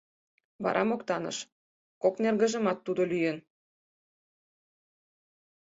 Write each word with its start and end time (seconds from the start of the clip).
Вара 0.63 0.83
моктаныш: 0.89 1.37
кок 2.01 2.15
нергыжымат 2.23 2.77
тудо 2.85 3.01
лӱен! 3.11 3.37